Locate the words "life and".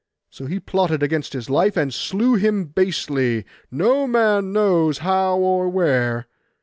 1.47-1.93